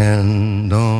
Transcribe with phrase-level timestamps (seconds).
[0.00, 0.99] hand on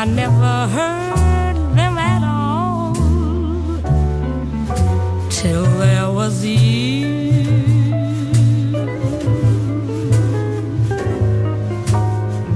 [0.00, 2.94] I never heard them at all
[5.28, 7.34] till there was you.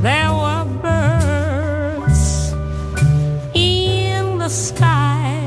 [0.01, 2.55] There were birds
[3.53, 5.39] in the sky,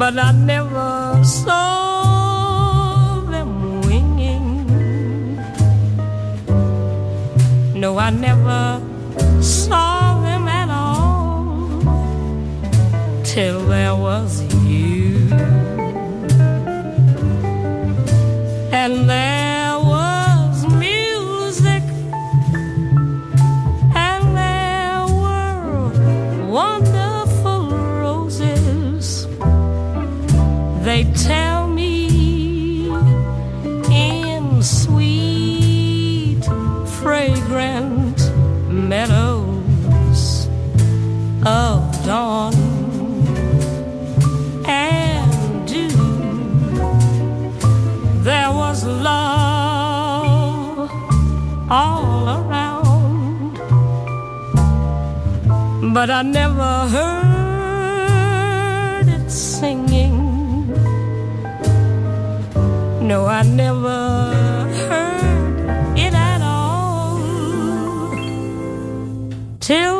[0.00, 1.68] but I never saw.
[7.76, 8.89] No, I never
[56.00, 57.86] but I never heard
[59.06, 60.16] it singing.
[63.06, 63.98] No, I never
[64.88, 67.18] heard it at all
[69.60, 69.99] till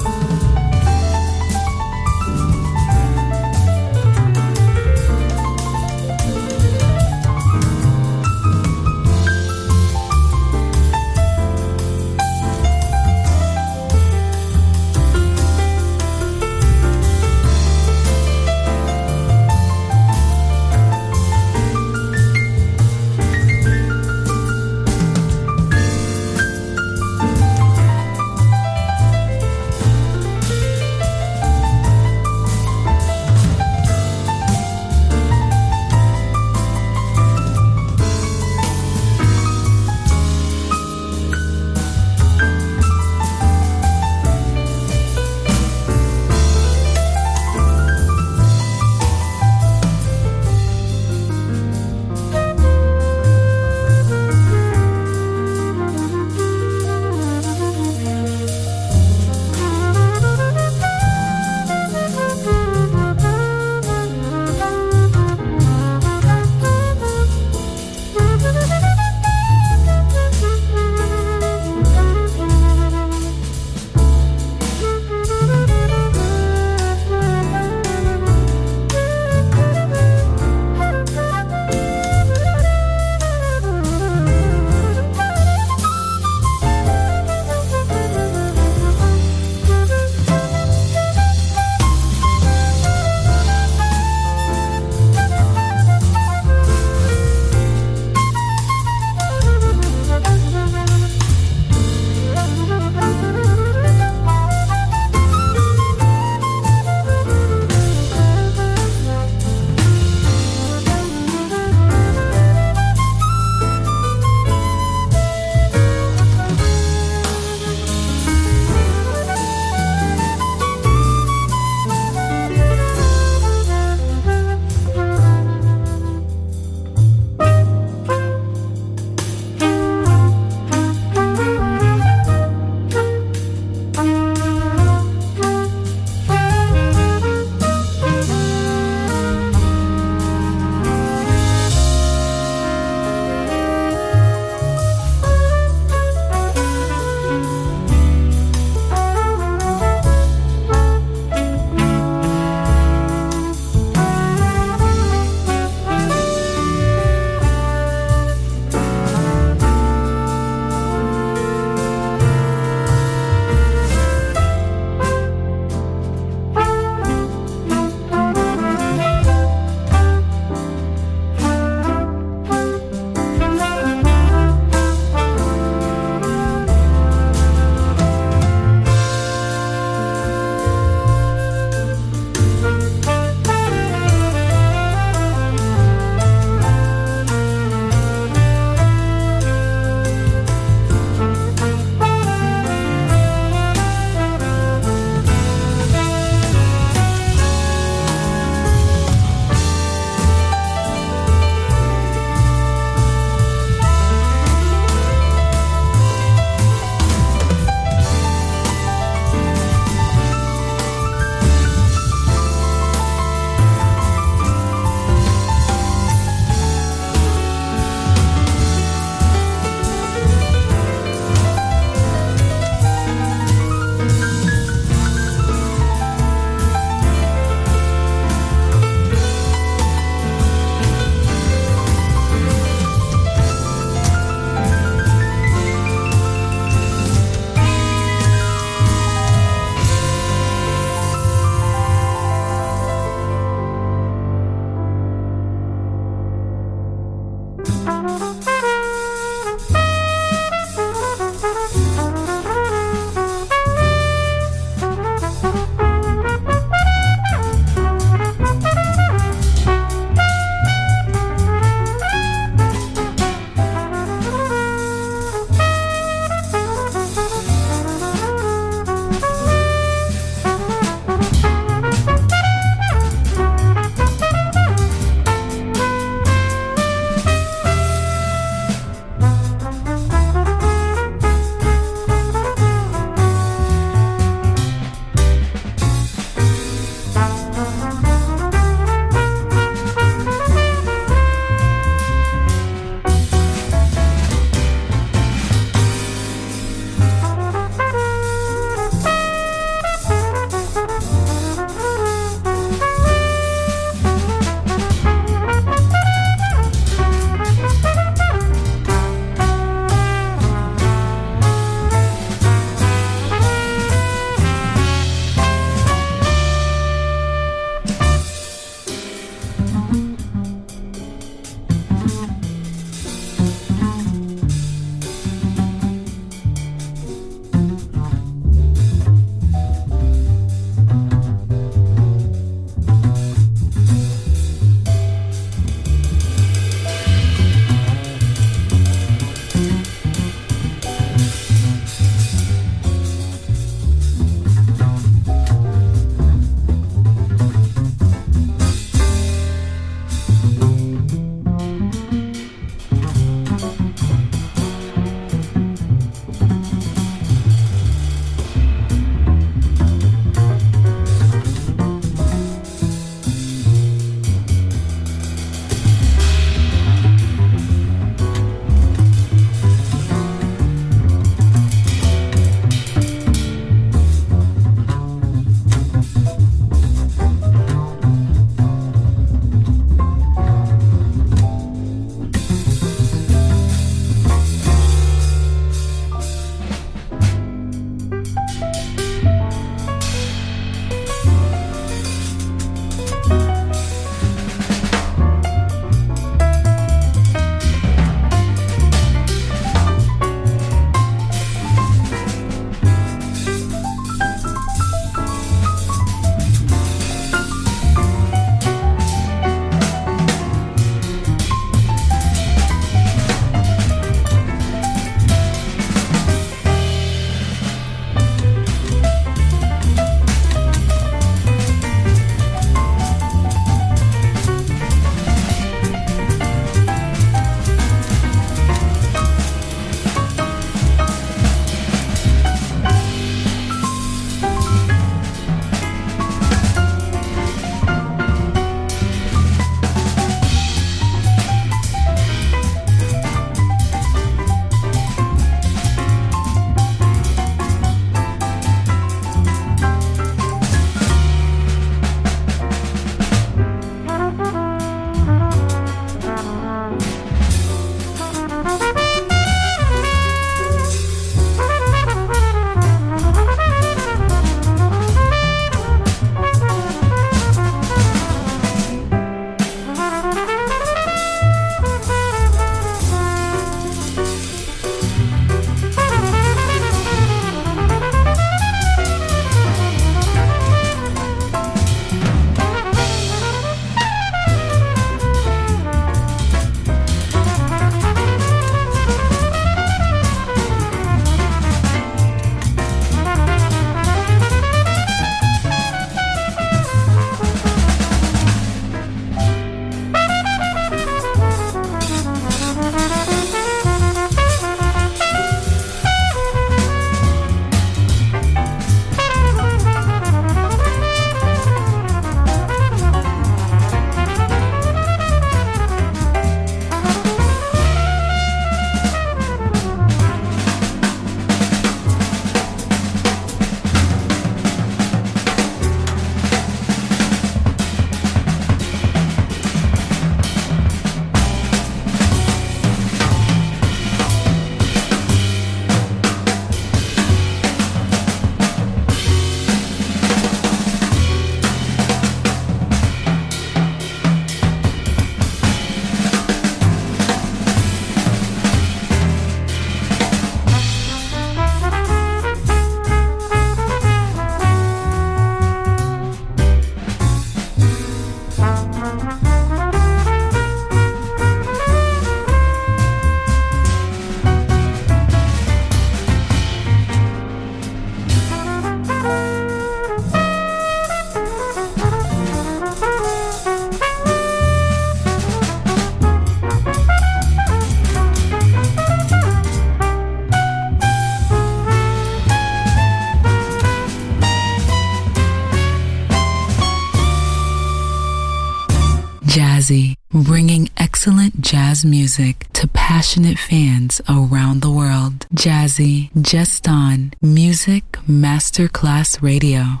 [589.82, 595.44] Jazzy, bringing excellent jazz music to passionate fans around the world.
[595.54, 600.00] Jazzy, just on Music Masterclass Radio.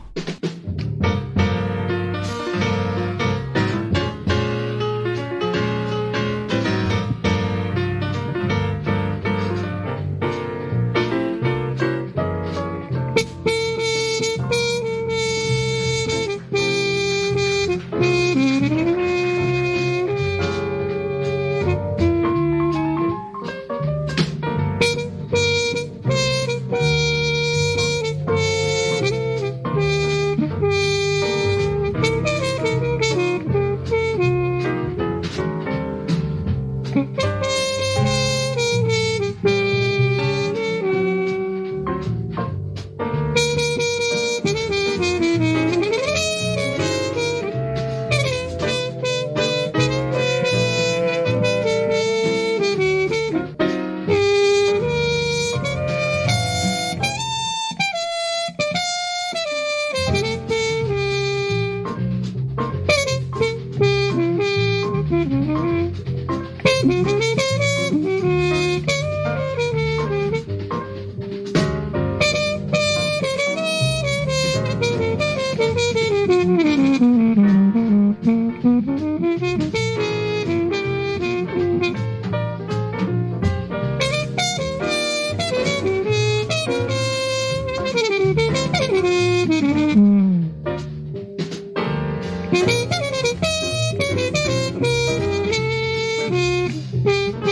[97.04, 97.51] Música